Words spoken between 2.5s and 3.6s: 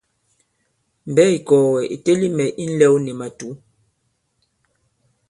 i ǹlɛw nì màtǔ.